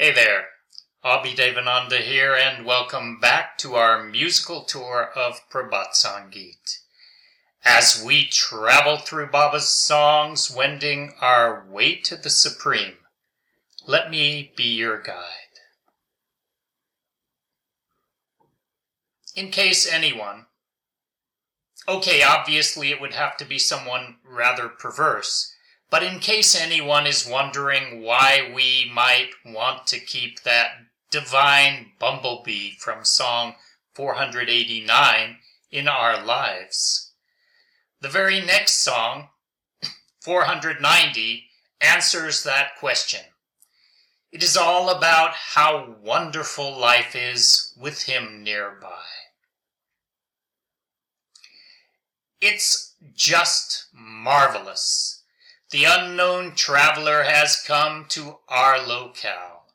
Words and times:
Hey 0.00 0.12
there, 0.14 0.46
Abhi 1.04 1.36
Devananda 1.36 2.00
here, 2.00 2.34
and 2.34 2.64
welcome 2.64 3.20
back 3.20 3.58
to 3.58 3.74
our 3.74 4.02
musical 4.02 4.62
tour 4.64 5.10
of 5.14 5.42
Prabhat 5.50 5.92
Sangeet. 5.92 6.78
As 7.66 8.02
we 8.02 8.24
travel 8.24 8.96
through 8.96 9.26
Baba's 9.26 9.68
songs, 9.68 10.50
wending 10.50 11.12
our 11.20 11.66
way 11.68 11.96
to 11.96 12.16
the 12.16 12.30
Supreme, 12.30 12.94
let 13.86 14.10
me 14.10 14.54
be 14.56 14.64
your 14.64 15.02
guide. 15.02 15.60
In 19.36 19.50
case 19.50 19.86
anyone, 19.86 20.46
okay, 21.86 22.22
obviously 22.22 22.90
it 22.90 23.02
would 23.02 23.12
have 23.12 23.36
to 23.36 23.44
be 23.44 23.58
someone 23.58 24.16
rather 24.24 24.70
perverse 24.70 25.54
but 25.90 26.04
in 26.04 26.20
case 26.20 26.54
anyone 26.54 27.06
is 27.06 27.26
wondering 27.28 28.02
why 28.02 28.50
we 28.54 28.90
might 28.94 29.30
want 29.44 29.88
to 29.88 29.98
keep 29.98 30.42
that 30.42 30.70
divine 31.10 31.92
bumblebee 31.98 32.70
from 32.78 33.04
Song 33.04 33.56
489 33.94 35.38
in 35.72 35.88
our 35.88 36.24
lives, 36.24 37.10
the 38.00 38.08
very 38.08 38.40
next 38.40 38.84
song, 38.84 39.28
490, 40.20 41.46
answers 41.80 42.44
that 42.44 42.76
question. 42.78 43.20
It 44.30 44.44
is 44.44 44.56
all 44.56 44.90
about 44.90 45.32
how 45.32 45.96
wonderful 46.00 46.78
life 46.78 47.16
is 47.16 47.74
with 47.76 48.04
Him 48.04 48.44
nearby. 48.44 49.02
It's 52.40 52.94
just 53.14 53.86
marvelous 53.92 55.19
the 55.70 55.84
unknown 55.84 56.54
traveler 56.54 57.22
has 57.22 57.62
come 57.64 58.06
to 58.08 58.38
our 58.48 58.84
locale. 58.84 59.66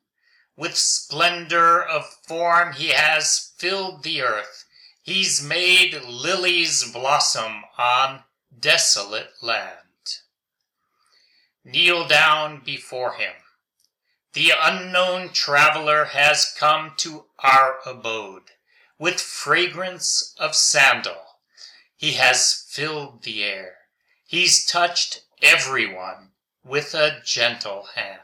With 0.58 0.78
splendor 0.78 1.82
of 1.82 2.06
form 2.28 2.74
he 2.74 2.90
has 2.90 3.54
filled 3.58 4.04
the 4.04 4.22
earth. 4.22 4.66
He's 5.02 5.42
made 5.42 6.02
lilies 6.04 6.92
blossom 6.92 7.64
on 7.78 8.24
desolate 8.58 9.32
land. 9.42 9.80
Kneel 11.64 12.08
down 12.08 12.62
before 12.64 13.14
him. 13.14 13.34
The 14.34 14.52
unknown 14.62 15.30
traveler 15.30 16.06
has 16.06 16.54
come 16.58 16.94
to 16.98 17.26
our 17.40 17.78
abode. 17.86 18.52
With 19.00 19.22
fragrance 19.22 20.36
of 20.38 20.56
sandal, 20.56 21.22
he 21.96 22.14
has 22.14 22.66
filled 22.70 23.24
the 23.24 23.44
air. 23.44 23.76
He's 24.26 24.66
touched 24.66 25.25
everyone 25.42 26.32
with 26.64 26.94
a 26.94 27.22
gentle 27.24 27.88
hand. 27.96 28.20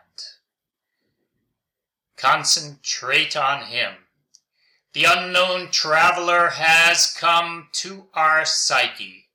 Concentrate 2.18 3.36
on 3.36 3.66
him. 3.68 3.94
The 4.94 5.06
unknown 5.06 5.72
traveler 5.72 6.50
has 6.50 7.16
come 7.18 7.70
to 7.74 8.08
our 8.14 8.46
psyche. 8.46 9.30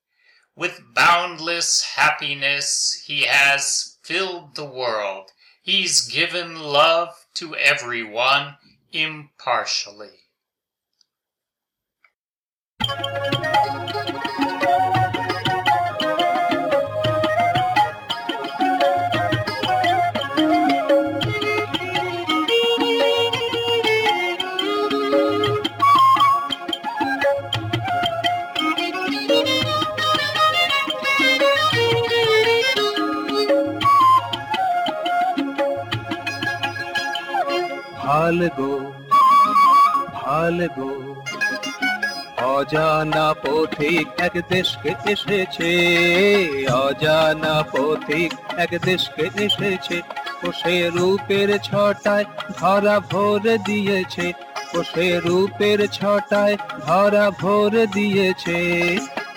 With 0.54 0.94
boundless 0.94 1.82
happiness, 1.82 3.02
he 3.06 3.22
has 3.22 3.96
filled 4.02 4.54
the 4.54 4.64
world. 4.64 5.30
He's 5.62 6.06
given 6.06 6.60
love 6.60 7.26
to 7.34 7.56
everyone 7.56 8.56
impartially. 8.92 10.26
ভালো 38.26 38.48
গো 38.58 38.72
ভালো 40.18 40.66
গো। 40.76 40.90
অজানা 42.54 43.26
পথিক 43.42 44.06
এক 44.26 44.34
দেশকে 44.52 44.90
এসেছে, 45.12 45.70
অজানা 46.84 47.54
পথিক 47.72 48.30
এক 48.64 48.72
দেশকে 48.86 49.24
এসেছে। 49.44 49.96
সে 50.60 50.74
রূপের 50.96 51.48
ছটায় 51.68 52.26
ধরা 52.58 52.96
ভোর 53.10 53.42
দিয়েছে 53.68 54.26
সে 54.92 55.06
রূপের 55.26 55.80
ছটায় 55.98 56.54
ধরা 56.86 57.26
ভোর 57.40 57.72
দিয়েছে। 57.96 58.58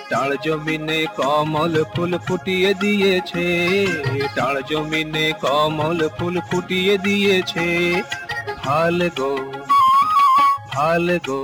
টাল 0.09 0.29
জমিনে 0.45 0.99
কমল 1.19 1.73
ফুল 1.93 2.11
ফুটিয়ে 2.25 2.71
দিয়েছে 2.83 3.45
টাল 4.37 4.55
জমিনে 4.69 5.25
কমল 5.43 5.99
ফুল 6.17 6.35
ফুটিয়ে 6.49 6.95
দিয়েছে। 7.05 7.67
भालगो 8.69 9.29
भालगो 10.73 11.37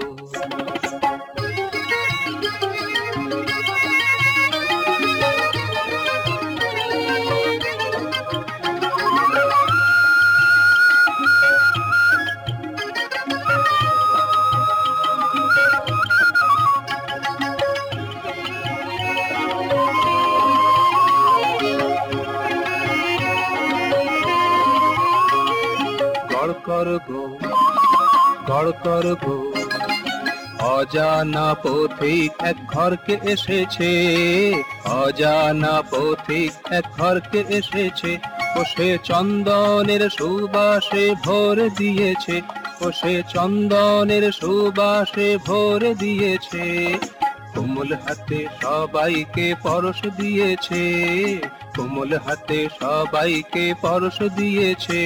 ভালো 26.45 26.97
গো 27.07 27.22
গড় 27.39 27.72
কর 27.88 28.06
গড় 28.50 28.72
কর 28.85 29.06
গো। 29.23 29.35
অজানা 30.75 31.47
পথিক 31.63 32.31
এক 32.41 32.57
ঘরকে 32.73 33.16
এসেছে, 33.33 33.91
অজানা 35.01 35.75
পথিক 35.91 36.51
এক 36.72 36.85
ঘরকে 36.97 37.41
এসেছে, 37.50 38.11
ও 38.57 38.59
সে 38.63 38.89
চন্দনের 39.03 40.03
সুবাসে 40.09 41.03
ভোর 41.25 41.57
দিয়েছে, 41.78 42.38
ও 42.81 42.85
সে 42.91 43.13
চন্দনের 43.33 44.25
সুবাসে 44.31 45.27
ভোর 45.47 45.81
দিয়েছে। 45.94 46.66
কোমল 47.53 47.89
হাতে 48.03 48.39
সবাইকে 48.62 49.47
পরশ 49.63 50.00
দিয়েছে 50.17 50.83
কোমল 51.75 52.12
হাতে 52.17 52.59
সবাইকে 52.81 53.66
পরশ 53.81 54.17
দিয়েছে। 54.38 55.01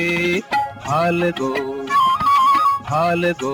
हाल 0.87 1.29
गो 1.39 1.49
हाल 2.89 3.31
गो 3.41 3.53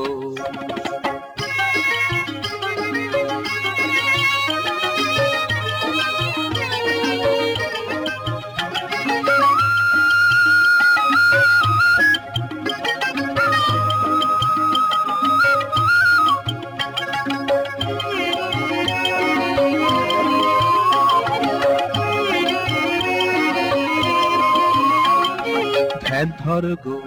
ধ্যান 26.25 26.37
ধর 26.43 26.65
গো, 26.83 26.97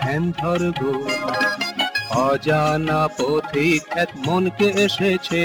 ধ্যান 0.00 0.22
ধর 0.40 0.62
গো। 0.80 0.92
অজানা 2.26 3.02
পথিক 3.18 3.82
এক 4.02 4.10
মনকে 4.26 4.68
এসেছে, 4.84 5.44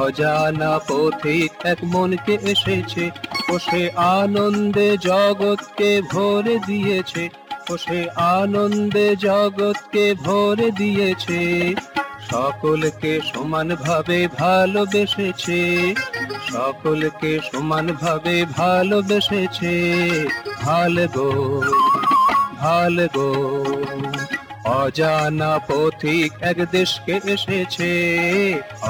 অজানা 0.00 0.72
পথিক 0.88 1.50
এক 1.64 1.78
মনকে 1.92 2.34
এসেছে, 2.52 3.04
ও 3.52 3.54
সে 3.66 3.82
আনন্দে 4.16 4.88
জগৎকে 5.08 5.90
ভরে 6.12 6.56
দিয়েছে, 6.68 7.24
ও 7.70 7.74
সে 7.84 8.00
আনন্দে 8.36 9.06
জগৎকে 9.26 10.04
ভরে 10.26 10.68
দিয়েছে। 10.80 11.40
সকলকে 12.30 13.12
সমানভাবে 13.32 14.18
ভালোবেসেছে, 14.40 15.60
সকলকে 16.52 17.32
সমানভাবে 17.50 18.36
ভালোবেসেছে। 18.60 19.74
ভালো 20.64 21.06
গো 21.14 21.28
ভালো 22.62 23.06
গো। 23.14 23.28
অজানা 24.80 25.52
পথিক 25.68 26.30
এক 26.50 26.58
দেশকে 26.74 27.16
এসেছে, 27.34 27.92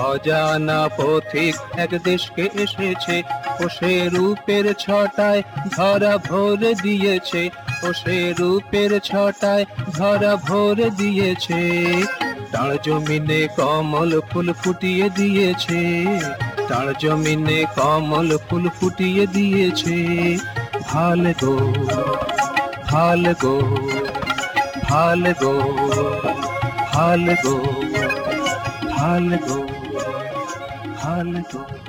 অজানা 0.08 0.80
পথিক 0.98 1.54
এক 1.84 1.92
দেশকে 2.08 2.44
এসেছে 2.64 3.16
ও 3.62 3.64
সে 3.76 3.92
রূপের 4.14 4.66
ছটায় 4.84 5.40
ধরা 5.76 6.14
ভোর 6.28 6.60
দিয়েছে 6.84 7.42
ও 7.84 7.88
সে 8.00 8.18
রূপের 8.38 8.90
ছটায় 9.08 9.64
ধরা 9.96 10.32
ভোর 10.46 10.76
দিয়েছে। 11.00 11.60
তার 12.52 12.72
জমিনে 12.84 13.40
কমল 13.58 14.10
ফুল 14.30 14.48
ফুটিয়ে 14.60 15.06
দিয়েছে, 15.18 15.80
তার 16.68 16.88
জমিনে 17.02 17.58
কমল 17.76 18.30
ফুল 18.46 18.64
ফুটিয়ে 18.76 19.24
দিয়েছে। 19.36 19.98
भालगो 20.88 21.52
भालगो 22.90 23.54
भालगो 24.90 25.52
भालगो 26.94 27.54
भालगो 28.96 29.58
भालगो 31.02 31.83